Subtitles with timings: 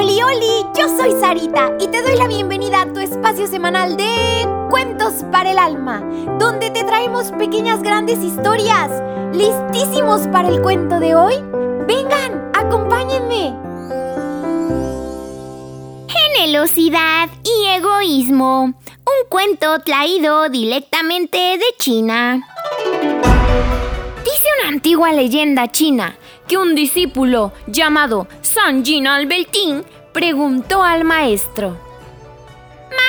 [0.00, 4.48] Oli, oli, yo soy Sarita y te doy la bienvenida a tu espacio semanal de
[4.70, 6.00] Cuentos para el Alma,
[6.38, 8.90] donde te traemos pequeñas grandes historias.
[9.34, 11.34] ¿Listísimos para el cuento de hoy?
[11.86, 13.54] Vengan, acompáñenme.
[16.08, 18.62] Generosidad y egoísmo.
[18.62, 22.48] Un cuento traído directamente de China.
[24.24, 31.76] Dice una antigua leyenda china que un discípulo llamado San Jin Albertín preguntó al maestro: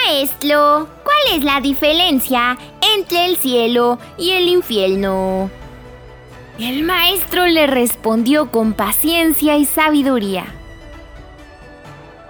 [0.05, 2.57] Maestro, ¿cuál es la diferencia
[2.95, 5.49] entre el cielo y el infierno?
[6.59, 10.45] El maestro le respondió con paciencia y sabiduría.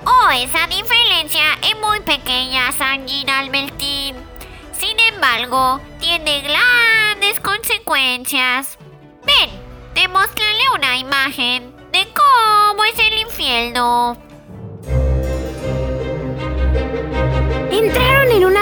[0.05, 4.15] Oh, esa diferencia es muy pequeña, San Albertín.
[4.71, 8.77] Sin embargo, tiene grandes consecuencias.
[9.25, 9.49] Ven,
[9.93, 14.17] te mostraré una imagen de cómo es el infierno.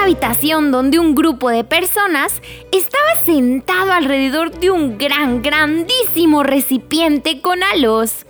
[0.10, 7.62] Habitación donde un grupo de personas estaba sentado alrededor de un gran, grandísimo recipiente con
[7.62, 8.26] halos.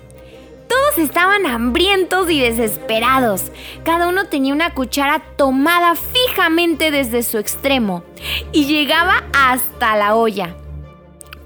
[0.67, 3.53] Todos estaban hambrientos y desesperados.
[3.85, 8.03] Cada uno tenía una cuchara tomada fijamente desde su extremo
[8.51, 10.57] y llegaba hasta la olla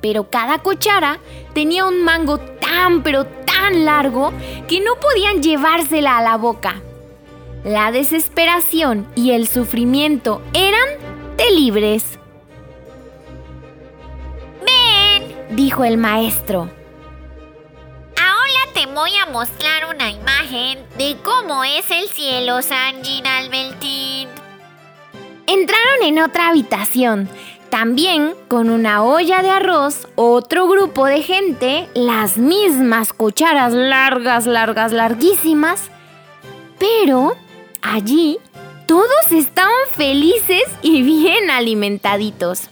[0.02, 1.20] pero cada cuchara
[1.54, 4.34] tenía un mango tan pero tan largo
[4.68, 6.82] que no podían llevársela a la boca.
[7.64, 10.84] La desesperación y el sufrimiento eran
[11.38, 12.20] de libres.
[14.66, 16.70] Ven, dijo el maestro.
[18.22, 24.28] Ahora te voy a mostrar una imagen de cómo es el cielo, San Albertín.
[25.48, 27.30] Entraron en otra habitación
[27.70, 34.92] también con una olla de arroz, otro grupo de gente, las mismas cucharas largas, largas,
[34.92, 35.90] larguísimas,
[36.78, 37.36] pero
[37.84, 38.40] allí
[38.88, 42.70] todos estaban felices y bien alimentaditos.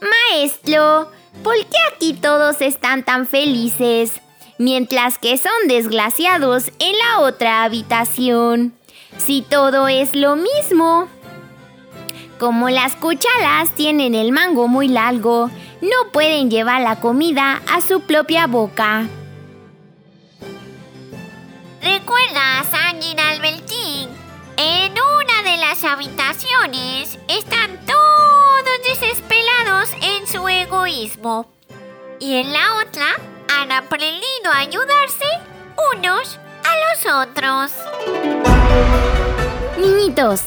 [0.00, 1.10] Maestro,
[1.42, 4.20] ¿por qué aquí todos están tan felices?
[4.58, 8.74] Mientras que son desgraciados en la otra habitación.
[9.16, 11.08] Si todo es lo mismo.
[12.38, 18.00] Como las cuchalas tienen el mango muy largo, no pueden llevar la comida a su
[18.00, 19.08] propia boca.
[21.82, 24.08] ¿Recuerdas, Ángel Albertín?
[24.56, 31.50] En una de las habitaciones están todos desesperados en su egoísmo.
[32.20, 33.06] Y en la otra
[33.56, 35.26] han aprendido a ayudarse
[35.94, 37.72] unos a los otros.
[39.78, 40.42] Niñitos,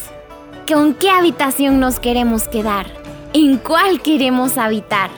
[0.71, 2.85] ¿Con qué habitación nos queremos quedar?
[3.33, 5.09] ¿En cuál queremos habitar?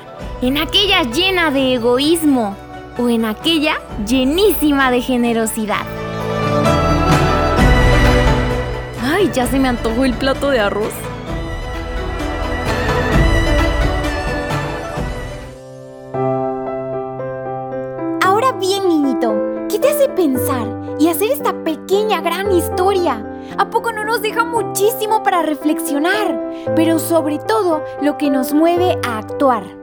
[0.41, 2.57] ¿En aquella llena de egoísmo
[2.97, 5.85] o en aquella llenísima de generosidad?
[9.23, 10.91] Ay, ya se me antojó el plato de arroz.
[18.22, 19.34] Ahora bien, niñito,
[19.69, 20.67] ¿qué te hace pensar
[21.00, 23.25] y hacer esta pequeña gran historia?
[23.57, 26.38] ¿A poco no nos deja muchísimo para reflexionar?
[26.75, 29.83] Pero sobre todo lo que nos mueve a actuar.